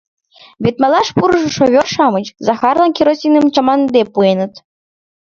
[0.63, 4.53] Вет малаш пурышо шофёр-шамыч Захарлан керосиным чаманыде пуэныт.